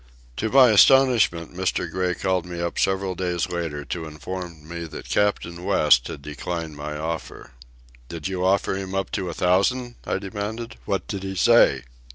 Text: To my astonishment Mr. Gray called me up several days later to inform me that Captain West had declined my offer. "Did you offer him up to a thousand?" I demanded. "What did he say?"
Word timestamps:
To 0.37 0.49
my 0.49 0.71
astonishment 0.71 1.53
Mr. 1.53 1.87
Gray 1.87 2.15
called 2.15 2.43
me 2.47 2.59
up 2.59 2.79
several 2.79 3.13
days 3.13 3.47
later 3.49 3.85
to 3.85 4.05
inform 4.07 4.67
me 4.67 4.85
that 4.85 5.07
Captain 5.09 5.63
West 5.63 6.07
had 6.07 6.23
declined 6.23 6.75
my 6.75 6.97
offer. 6.97 7.51
"Did 8.09 8.27
you 8.27 8.43
offer 8.43 8.73
him 8.75 8.95
up 8.95 9.11
to 9.11 9.29
a 9.29 9.35
thousand?" 9.35 9.97
I 10.03 10.17
demanded. 10.17 10.77
"What 10.85 11.07
did 11.07 11.21
he 11.21 11.35
say?" 11.35 11.83